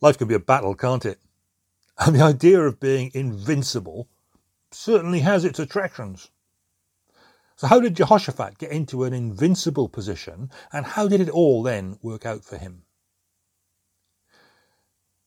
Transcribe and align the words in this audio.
Life 0.00 0.18
can 0.18 0.28
be 0.28 0.34
a 0.34 0.40
battle, 0.40 0.74
can't 0.74 1.06
it? 1.06 1.20
And 1.98 2.14
the 2.14 2.22
idea 2.22 2.60
of 2.60 2.78
being 2.78 3.10
invincible 3.14 4.08
certainly 4.70 5.20
has 5.20 5.44
its 5.44 5.58
attractions. 5.58 6.30
So, 7.56 7.68
how 7.68 7.80
did 7.80 7.96
Jehoshaphat 7.96 8.58
get 8.58 8.70
into 8.70 9.04
an 9.04 9.14
invincible 9.14 9.88
position, 9.88 10.50
and 10.72 10.84
how 10.84 11.08
did 11.08 11.22
it 11.22 11.30
all 11.30 11.62
then 11.62 11.98
work 12.02 12.26
out 12.26 12.44
for 12.44 12.58
him? 12.58 12.82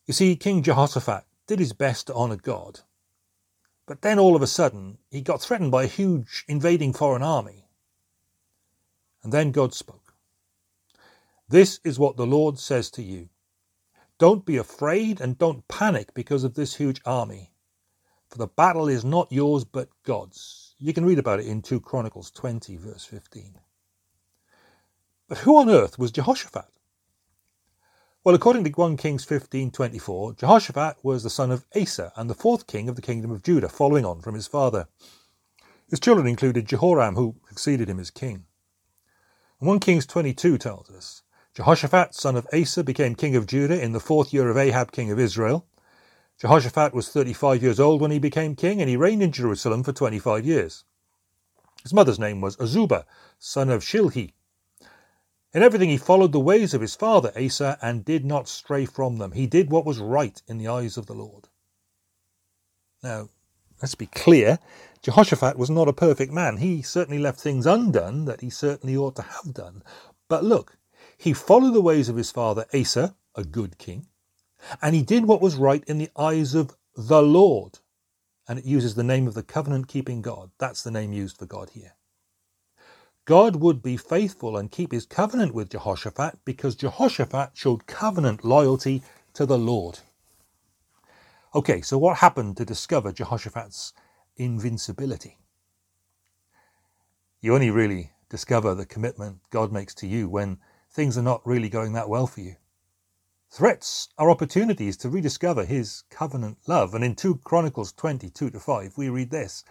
You 0.06 0.14
see, 0.14 0.36
King 0.36 0.62
Jehoshaphat 0.62 1.26
did 1.48 1.58
his 1.58 1.74
best 1.74 2.08
to 2.08 2.14
honour 2.14 2.36
God, 2.36 2.82
but 3.88 4.04
then 4.04 4.20
all 4.20 4.36
of 4.36 4.44
a 4.44 4.48
sudden 4.48 5.00
he 5.10 5.22
got 5.22 5.42
threatened 5.42 5.72
by 5.72 5.84
a 5.84 5.88
huge 5.88 6.46
invading 6.48 6.94
foreign 6.94 7.24
army. 7.24 7.66
And 9.24 9.34
then 9.34 9.52
God 9.52 9.74
spoke. 9.74 10.14
This 11.48 11.80
is 11.84 11.98
what 11.98 12.16
the 12.16 12.28
Lord 12.28 12.60
says 12.60 12.92
to 12.92 13.02
you 13.02 13.30
Don't 14.20 14.46
be 14.46 14.58
afraid 14.58 15.22
and 15.22 15.38
don't 15.38 15.68
panic 15.70 16.14
because 16.14 16.44
of 16.44 16.54
this 16.54 16.76
huge 16.76 17.02
army, 17.06 17.54
for 18.28 18.38
the 18.38 18.48
battle 18.48 18.90
is 18.90 19.06
not 19.06 19.32
yours 19.32 19.64
but 19.64 19.88
God's. 20.04 20.76
You 20.78 20.94
can 20.94 21.06
read 21.06 21.20
about 21.20 21.40
it 21.40 21.48
in 21.48 21.62
2 21.62 21.80
Chronicles 21.80 22.30
20, 22.30 22.76
verse 22.76 23.06
15. 23.06 23.58
But 25.30 25.38
who 25.40 25.58
on 25.58 25.70
earth 25.70 25.98
was 25.98 26.12
Jehoshaphat? 26.12 26.68
Well, 28.26 28.36
according 28.36 28.66
to 28.66 28.72
1 28.72 28.98
Kings 28.98 29.26
15:24, 29.26 30.36
Jehoshaphat 30.36 30.98
was 31.02 31.24
the 31.24 31.30
son 31.30 31.50
of 31.50 31.66
Asa 31.74 32.12
and 32.18 32.30
the 32.30 32.36
fourth 32.36 32.68
king 32.68 32.90
of 32.90 32.98
the 32.98 33.02
kingdom 33.02 33.32
of 33.32 33.42
Judah, 33.42 33.70
following 33.70 34.06
on 34.06 34.20
from 34.20 34.36
his 34.36 34.48
father. 34.48 34.90
His 35.88 36.02
children 36.02 36.28
included 36.28 36.66
Jehoram, 36.66 37.16
who 37.16 37.38
succeeded 37.48 37.90
him 37.90 38.02
as 38.02 38.12
king. 38.12 38.46
And 39.62 39.68
1 39.70 39.80
Kings 39.80 40.06
22 40.06 40.58
tells 40.58 40.90
us, 40.90 41.24
Jehoshaphat, 41.56 42.14
son 42.14 42.36
of 42.36 42.48
Asa, 42.54 42.84
became 42.84 43.16
king 43.16 43.36
of 43.36 43.48
Judah 43.48 43.82
in 43.82 43.92
the 43.92 44.00
fourth 44.00 44.34
year 44.34 44.50
of 44.50 44.58
Ahab, 44.58 44.92
king 44.92 45.12
of 45.12 45.20
Israel. 45.20 45.66
Jehoshaphat 46.40 46.94
was 46.94 47.10
35 47.10 47.62
years 47.62 47.80
old 47.80 48.00
when 48.00 48.12
he 48.12 48.20
became 48.20 48.56
king, 48.56 48.80
and 48.80 48.90
he 48.90 48.96
reigned 48.96 49.24
in 49.24 49.32
Jerusalem 49.32 49.84
for 49.84 49.92
25 49.92 50.46
years. 50.46 50.86
His 51.84 51.94
mother's 51.94 52.20
name 52.20 52.40
was 52.40 52.56
Azubah, 52.58 53.04
son 53.40 53.70
of 53.70 53.84
Shilhi. 53.84 54.34
In 55.54 55.64
everything 55.64 55.90
he 55.90 55.98
followed 55.98 56.32
the 56.32 56.40
ways 56.40 56.74
of 56.74 56.82
his 56.82 56.96
father 56.96 57.32
Asa 57.36 57.78
and 57.82 58.06
did 58.06 58.24
not 58.24 58.48
stray 58.48 58.86
from 58.86 59.18
them. 59.18 59.32
He 59.32 59.48
did 59.48 59.72
what 59.72 59.86
was 59.86 60.00
right 60.00 60.42
in 60.48 60.60
the 60.60 60.68
eyes 60.68 60.96
of 60.96 61.08
the 61.08 61.14
Lord. 61.14 61.48
Now, 63.02 63.30
let's 63.82 63.96
be 63.96 64.06
clear 64.06 64.60
Jehoshaphat 65.02 65.58
was 65.58 65.70
not 65.70 65.88
a 65.88 65.94
perfect 65.94 66.32
man. 66.32 66.58
He 66.58 66.82
certainly 66.82 67.20
left 67.20 67.40
things 67.40 67.66
undone 67.66 68.26
that 68.26 68.42
he 68.42 68.50
certainly 68.50 68.96
ought 68.96 69.16
to 69.16 69.24
have 69.24 69.54
done. 69.54 69.82
But 70.28 70.44
look, 70.44 70.78
he 71.20 71.34
followed 71.34 71.74
the 71.74 71.82
ways 71.82 72.08
of 72.08 72.16
his 72.16 72.32
father 72.32 72.66
Asa, 72.74 73.14
a 73.36 73.44
good 73.44 73.78
king. 73.78 74.08
And 74.82 74.96
he 74.96 75.04
did 75.04 75.26
what 75.26 75.42
was 75.42 75.58
right 75.58 75.84
in 75.86 75.98
the 75.98 76.10
eyes 76.18 76.56
of 76.56 76.78
the 76.96 77.22
Lord. 77.22 77.80
And 78.48 78.58
it 78.58 78.66
uses 78.66 78.96
the 78.96 79.04
name 79.04 79.28
of 79.28 79.34
the 79.34 79.44
covenant 79.44 79.90
keeping 79.90 80.22
God. 80.22 80.50
That's 80.60 80.82
the 80.82 80.92
name 80.92 81.12
used 81.12 81.38
for 81.38 81.46
God 81.46 81.72
here. 81.72 81.94
God 83.26 83.58
would 83.58 83.84
be 83.84 83.98
faithful 83.98 84.56
and 84.56 84.72
keep 84.72 84.94
his 84.94 85.06
covenant 85.06 85.54
with 85.54 85.72
Jehoshaphat 85.72 86.40
because 86.46 86.76
Jehoshaphat 86.76 87.52
showed 87.54 87.86
covenant 87.86 88.46
loyalty 88.46 89.04
to 89.34 89.46
the 89.46 89.58
Lord. 89.58 90.00
Okay, 91.54 91.82
so 91.82 91.98
what 91.98 92.18
happened 92.18 92.56
to 92.58 92.66
discover 92.66 93.12
Jehoshaphat's 93.12 93.92
invincibility? 94.38 95.38
You 97.42 97.54
only 97.54 97.72
really 97.72 98.12
discover 98.30 98.74
the 98.74 98.86
commitment 98.86 99.40
God 99.50 99.74
makes 99.74 99.94
to 99.96 100.08
you 100.08 100.30
when 100.30 100.60
things 100.92 101.18
are 101.18 101.24
not 101.24 101.46
really 101.46 101.70
going 101.70 101.94
that 101.94 102.10
well 102.10 102.28
for 102.28 102.42
you. 102.42 102.56
Threats 103.52 104.10
are 104.18 104.30
opportunities 104.30 104.96
to 104.98 105.10
rediscover 105.10 105.66
his 105.66 106.04
covenant 106.10 106.58
love. 106.68 106.94
And 106.94 107.04
in 107.04 107.16
2 107.16 107.42
Chronicles 107.44 107.92
22 107.94 108.52
to 108.52 108.60
5, 108.60 108.98
we 108.98 109.10
read 109.10 109.32
this. 109.32 109.64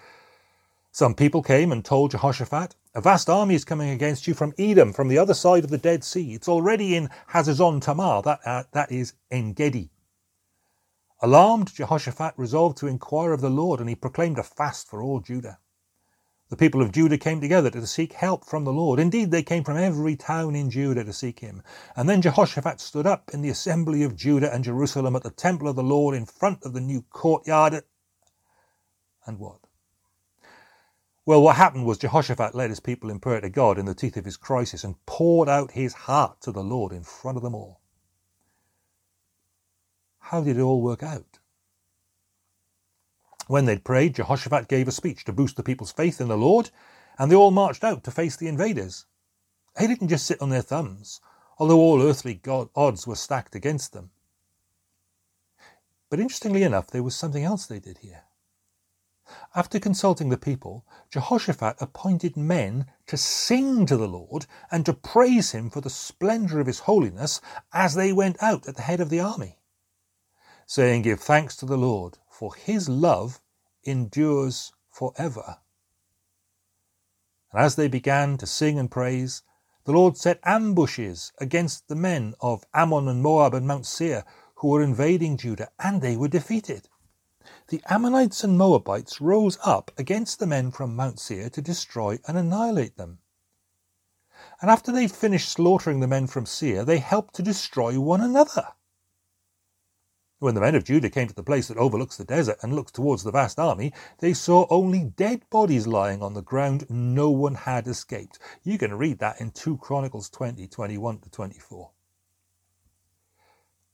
Some 0.90 1.14
people 1.14 1.42
came 1.42 1.70
and 1.70 1.84
told 1.84 2.10
Jehoshaphat, 2.10 2.74
A 2.94 3.00
vast 3.00 3.30
army 3.30 3.54
is 3.54 3.64
coming 3.64 3.90
against 3.90 4.26
you 4.26 4.34
from 4.34 4.52
Edom, 4.58 4.92
from 4.92 5.06
the 5.06 5.18
other 5.18 5.34
side 5.34 5.62
of 5.62 5.70
the 5.70 5.78
Dead 5.78 6.02
Sea. 6.02 6.34
It's 6.34 6.48
already 6.48 6.96
in 6.96 7.08
Hazazon 7.30 7.80
Tamar, 7.80 8.22
that, 8.22 8.40
uh, 8.44 8.64
that 8.72 8.90
is 8.90 9.12
En 9.30 9.52
Gedi. 9.52 9.90
Alarmed, 11.20 11.72
Jehoshaphat 11.72 12.34
resolved 12.36 12.78
to 12.78 12.86
inquire 12.86 13.32
of 13.32 13.40
the 13.40 13.50
Lord, 13.50 13.80
and 13.80 13.88
he 13.88 13.94
proclaimed 13.94 14.38
a 14.38 14.42
fast 14.42 14.88
for 14.88 15.02
all 15.02 15.20
Judah. 15.20 15.58
The 16.48 16.56
people 16.56 16.80
of 16.80 16.92
Judah 16.92 17.18
came 17.18 17.42
together 17.42 17.70
to 17.70 17.86
seek 17.86 18.14
help 18.14 18.44
from 18.44 18.64
the 18.64 18.72
Lord. 18.72 18.98
Indeed, 18.98 19.30
they 19.30 19.42
came 19.42 19.64
from 19.64 19.76
every 19.76 20.16
town 20.16 20.54
in 20.54 20.70
Judah 20.70 21.04
to 21.04 21.12
seek 21.12 21.40
him. 21.40 21.62
And 21.94 22.08
then 22.08 22.22
Jehoshaphat 22.22 22.80
stood 22.80 23.06
up 23.06 23.30
in 23.34 23.42
the 23.42 23.50
assembly 23.50 24.02
of 24.02 24.16
Judah 24.16 24.52
and 24.52 24.64
Jerusalem 24.64 25.14
at 25.14 25.22
the 25.22 25.30
temple 25.30 25.68
of 25.68 25.76
the 25.76 25.82
Lord 25.82 26.14
in 26.14 26.24
front 26.24 26.64
of 26.64 26.72
the 26.72 26.80
new 26.80 27.02
courtyard. 27.10 27.82
And 29.26 29.38
what? 29.38 29.58
Well, 31.26 31.42
what 31.42 31.56
happened 31.56 31.84
was 31.84 31.98
Jehoshaphat 31.98 32.54
led 32.54 32.70
his 32.70 32.80
people 32.80 33.10
in 33.10 33.20
prayer 33.20 33.42
to 33.42 33.50
God 33.50 33.78
in 33.78 33.84
the 33.84 33.94
teeth 33.94 34.16
of 34.16 34.24
his 34.24 34.38
crisis 34.38 34.82
and 34.82 35.04
poured 35.04 35.50
out 35.50 35.72
his 35.72 35.92
heart 35.92 36.40
to 36.40 36.52
the 36.52 36.64
Lord 36.64 36.92
in 36.92 37.02
front 37.02 37.36
of 37.36 37.42
them 37.42 37.54
all. 37.54 37.82
How 40.18 40.40
did 40.40 40.56
it 40.56 40.62
all 40.62 40.80
work 40.80 41.02
out? 41.02 41.37
When 43.48 43.64
they'd 43.64 43.82
prayed, 43.82 44.14
Jehoshaphat 44.14 44.68
gave 44.68 44.88
a 44.88 44.92
speech 44.92 45.24
to 45.24 45.32
boost 45.32 45.56
the 45.56 45.62
people's 45.62 45.90
faith 45.90 46.20
in 46.20 46.28
the 46.28 46.36
Lord, 46.36 46.70
and 47.18 47.32
they 47.32 47.34
all 47.34 47.50
marched 47.50 47.82
out 47.82 48.04
to 48.04 48.10
face 48.10 48.36
the 48.36 48.46
invaders. 48.46 49.06
They 49.74 49.86
didn't 49.86 50.08
just 50.08 50.26
sit 50.26 50.42
on 50.42 50.50
their 50.50 50.60
thumbs, 50.60 51.22
although 51.58 51.80
all 51.80 52.02
earthly 52.02 52.34
God 52.34 52.68
odds 52.76 53.06
were 53.06 53.16
stacked 53.16 53.54
against 53.54 53.94
them. 53.94 54.10
But 56.10 56.20
interestingly 56.20 56.62
enough, 56.62 56.88
there 56.88 57.02
was 57.02 57.16
something 57.16 57.42
else 57.42 57.64
they 57.64 57.80
did 57.80 57.98
here. 57.98 58.24
After 59.54 59.80
consulting 59.80 60.28
the 60.28 60.36
people, 60.36 60.84
Jehoshaphat 61.10 61.76
appointed 61.80 62.36
men 62.36 62.84
to 63.06 63.16
sing 63.16 63.86
to 63.86 63.96
the 63.96 64.08
Lord 64.08 64.44
and 64.70 64.84
to 64.84 64.92
praise 64.92 65.52
him 65.52 65.70
for 65.70 65.80
the 65.80 65.90
splendour 65.90 66.60
of 66.60 66.66
his 66.66 66.80
holiness 66.80 67.40
as 67.72 67.94
they 67.94 68.12
went 68.12 68.42
out 68.42 68.68
at 68.68 68.76
the 68.76 68.82
head 68.82 69.00
of 69.00 69.08
the 69.08 69.20
army, 69.20 69.58
saying, 70.66 71.00
Give 71.02 71.20
thanks 71.20 71.56
to 71.56 71.66
the 71.66 71.78
Lord, 71.78 72.18
for 72.38 72.54
his 72.54 72.88
love 72.88 73.40
endures 73.82 74.70
forever. 74.92 75.58
And 77.50 77.60
as 77.60 77.74
they 77.74 77.88
began 77.88 78.38
to 78.38 78.46
sing 78.46 78.78
and 78.78 78.88
praise, 78.88 79.42
the 79.82 79.90
Lord 79.90 80.16
set 80.16 80.38
ambushes 80.44 81.32
against 81.38 81.88
the 81.88 81.96
men 81.96 82.36
of 82.40 82.64
Ammon 82.72 83.08
and 83.08 83.24
Moab 83.24 83.54
and 83.54 83.66
Mount 83.66 83.86
Seir 83.86 84.24
who 84.54 84.68
were 84.68 84.84
invading 84.84 85.36
Judah, 85.36 85.72
and 85.80 86.00
they 86.00 86.16
were 86.16 86.28
defeated. 86.28 86.88
The 87.70 87.82
Ammonites 87.90 88.44
and 88.44 88.56
Moabites 88.56 89.20
rose 89.20 89.58
up 89.64 89.90
against 89.98 90.38
the 90.38 90.46
men 90.46 90.70
from 90.70 90.94
Mount 90.94 91.18
Seir 91.18 91.50
to 91.50 91.60
destroy 91.60 92.20
and 92.28 92.38
annihilate 92.38 92.96
them. 92.96 93.18
And 94.60 94.70
after 94.70 94.92
they 94.92 95.08
finished 95.08 95.48
slaughtering 95.48 95.98
the 95.98 96.06
men 96.06 96.28
from 96.28 96.46
Seir, 96.46 96.84
they 96.84 96.98
helped 96.98 97.34
to 97.34 97.42
destroy 97.42 97.98
one 97.98 98.20
another. 98.20 98.74
When 100.40 100.54
the 100.54 100.60
men 100.60 100.76
of 100.76 100.84
Judah 100.84 101.10
came 101.10 101.26
to 101.26 101.34
the 101.34 101.42
place 101.42 101.66
that 101.66 101.78
overlooks 101.78 102.16
the 102.16 102.24
desert 102.24 102.58
and 102.62 102.72
looked 102.72 102.94
towards 102.94 103.24
the 103.24 103.32
vast 103.32 103.58
army, 103.58 103.92
they 104.18 104.32
saw 104.32 104.68
only 104.70 105.02
dead 105.04 105.42
bodies 105.50 105.88
lying 105.88 106.22
on 106.22 106.34
the 106.34 106.42
ground. 106.42 106.88
No 106.88 107.28
one 107.28 107.56
had 107.56 107.88
escaped. 107.88 108.38
You 108.62 108.78
can 108.78 108.96
read 108.96 109.18
that 109.18 109.40
in 109.40 109.50
2 109.50 109.78
Chronicles 109.78 110.30
20, 110.30 110.68
21 110.68 111.18
to 111.18 111.30
24. 111.30 111.90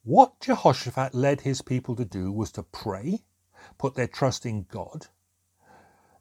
What 0.02 0.38
Jehoshaphat 0.40 1.14
led 1.14 1.40
his 1.40 1.62
people 1.62 1.96
to 1.96 2.04
do 2.04 2.30
was 2.30 2.52
to 2.52 2.62
pray, 2.62 3.24
put 3.78 3.94
their 3.94 4.06
trust 4.06 4.44
in 4.44 4.64
God, 4.64 5.06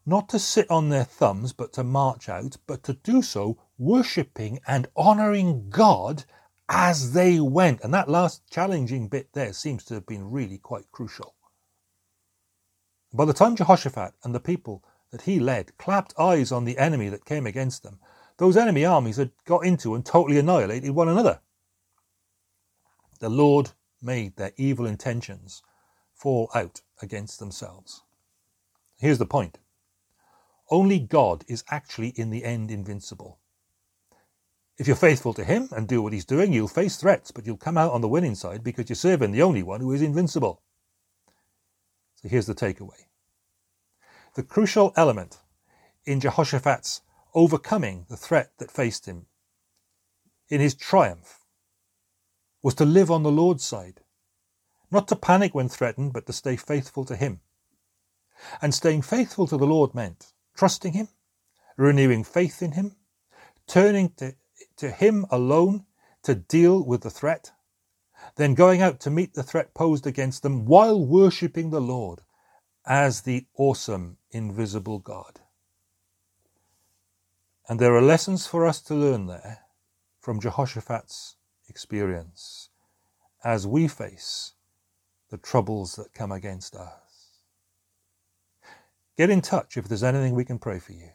not 0.06 0.30
to 0.30 0.40
sit 0.40 0.72
on 0.72 0.88
their 0.88 1.04
thumbs, 1.04 1.52
but 1.52 1.74
to 1.74 1.84
march 1.84 2.30
out, 2.30 2.56
but 2.66 2.82
to 2.84 2.94
do 2.94 3.22
so 3.22 3.58
worshipping 3.78 4.60
and 4.66 4.88
honouring 4.96 5.70
God 5.70 6.24
as 6.70 7.14
they 7.14 7.40
went. 7.40 7.82
And 7.84 7.94
that 7.94 8.10
last 8.10 8.50
challenging 8.50 9.08
bit 9.08 9.34
there 9.34 9.54
seems 9.54 9.84
to 9.86 9.94
have 9.96 10.06
been 10.06 10.32
really 10.32 10.58
quite 10.58 10.92
crucial. 10.92 11.36
By 13.14 13.26
the 13.26 13.34
time 13.34 13.56
Jehoshaphat 13.56 14.14
and 14.24 14.34
the 14.34 14.40
people 14.40 14.84
that 15.12 15.22
he 15.22 15.40
led 15.40 15.78
clapped 15.78 16.18
eyes 16.20 16.52
on 16.52 16.66
the 16.66 16.78
enemy 16.78 17.10
that 17.10 17.26
came 17.26 17.46
against 17.46 17.84
them, 17.84 18.00
those 18.38 18.58
enemy 18.58 18.84
armies 18.84 19.18
had 19.18 19.32
got 19.46 19.66
into 19.66 19.94
and 19.94 20.06
totally 20.06 20.40
annihilated 20.40 20.92
one 20.92 21.08
another. 21.08 21.40
The 23.20 23.30
Lord 23.30 23.72
made 24.02 24.36
their 24.36 24.52
evil 24.58 24.86
intentions 24.86 25.62
fall 26.14 26.50
out 26.56 26.82
against 27.02 27.40
themselves. 27.40 28.02
Here's 28.98 29.20
the 29.20 29.26
point 29.26 29.60
only 30.72 30.98
God 30.98 31.46
is 31.48 31.64
actually 31.70 32.10
in 32.10 32.32
the 32.32 32.44
end 32.44 32.72
invincible. 32.72 33.38
If 34.78 34.88
you're 34.88 34.96
faithful 34.96 35.34
to 35.36 35.44
him 35.44 35.70
and 35.72 35.88
do 35.88 36.02
what 36.02 36.14
he's 36.14 36.26
doing, 36.26 36.52
you'll 36.52 36.68
face 36.68 36.98
threats, 36.98 37.32
but 37.32 37.46
you'll 37.46 37.58
come 37.58 37.78
out 37.78 37.92
on 37.92 38.02
the 38.02 38.08
winning 38.08 38.36
side 38.36 38.64
because 38.64 38.90
you're 38.90 38.96
serving 38.96 39.32
the 39.32 39.44
only 39.44 39.64
one 39.64 39.82
who 39.82 39.94
is 39.94 40.02
invincible. 40.02 40.62
So 42.16 42.30
here's 42.30 42.48
the 42.48 42.56
takeaway. 42.56 43.06
The 44.36 44.44
crucial 44.44 44.94
element 44.96 45.38
in 46.06 46.20
Jehoshaphat's 46.20 47.02
overcoming 47.36 48.06
the 48.10 48.18
threat 48.18 48.52
that 48.58 48.72
faced 48.72 49.06
him, 49.06 49.28
in 50.50 50.60
his 50.60 50.76
triumph, 50.76 51.40
was 52.64 52.76
to 52.76 52.86
live 52.86 53.12
on 53.12 53.24
the 53.24 53.32
Lord's 53.32 53.64
side 53.64 54.02
Not 54.90 55.08
to 55.08 55.16
panic 55.16 55.56
when 55.56 55.70
threatened, 55.70 56.14
but 56.14 56.28
to 56.28 56.34
stay 56.34 56.56
faithful 56.56 57.04
to 57.06 57.16
Him. 57.16 57.42
And 58.62 58.76
staying 58.76 59.02
faithful 59.02 59.48
to 59.48 59.58
the 59.58 59.66
Lord 59.66 59.96
meant 59.96 60.34
trusting 60.56 60.94
Him, 60.94 61.08
renewing 61.78 62.24
faith 62.24 62.62
in 62.62 62.74
Him, 62.74 62.96
turning 63.66 64.10
to, 64.18 64.36
to 64.78 64.90
Him 64.90 65.26
alone 65.30 65.86
to 66.24 66.36
deal 66.36 66.84
with 66.84 67.02
the 67.02 67.10
threat, 67.10 67.52
then 68.36 68.54
going 68.54 68.82
out 68.82 69.00
to 69.02 69.10
meet 69.10 69.34
the 69.34 69.44
threat 69.44 69.74
posed 69.74 70.08
against 70.08 70.44
them 70.44 70.66
while 70.66 71.04
worshipping 71.04 71.70
the 71.70 71.82
Lord 71.82 72.22
as 72.86 73.22
the 73.22 73.46
awesome, 73.56 74.18
invisible 74.32 75.00
God. 75.00 75.40
And 77.68 77.80
there 77.80 77.96
are 77.96 78.02
lessons 78.02 78.46
for 78.46 78.66
us 78.66 78.82
to 78.84 78.96
learn 78.96 79.28
there 79.28 79.60
from 80.20 80.40
Jehoshaphat's 80.40 81.38
experience 81.70 82.70
as 83.44 83.68
we 83.68 83.88
face 83.88 84.54
the 85.30 85.38
troubles 85.38 85.96
that 85.96 86.14
come 86.14 86.32
against 86.32 86.76
us. 86.76 87.40
Get 89.18 89.30
in 89.30 89.42
touch 89.42 89.78
if 89.78 89.88
there's 89.88 90.04
anything 90.04 90.34
we 90.34 90.46
can 90.46 90.60
pray 90.60 90.80
for 90.80 90.94
you. 90.94 91.10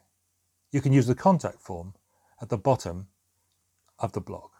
You 0.70 0.80
can 0.80 0.92
use 0.92 1.06
the 1.06 1.14
contact 1.14 1.60
form 1.60 1.94
at 2.40 2.48
the 2.48 2.58
bottom 2.58 3.08
of 3.98 4.12
the 4.12 4.20
blog. 4.20 4.50